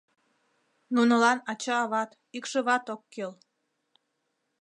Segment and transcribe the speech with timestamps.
[0.93, 3.31] Нунылан ача-ават, икшыват ок кӱл...